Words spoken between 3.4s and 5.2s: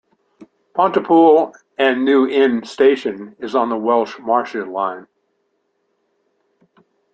on the Welsh Marches Line.